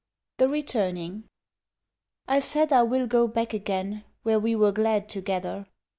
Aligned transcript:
THE 0.39 0.49
RETURNING 0.49 1.25
I 2.27 2.39
said 2.39 2.73
I 2.73 2.81
will 2.81 3.05
go 3.05 3.27
back 3.27 3.53
again 3.53 4.03
where 4.23 4.39
we 4.39 4.55
Were 4.55 4.71
glad 4.71 5.07
together. 5.07 5.67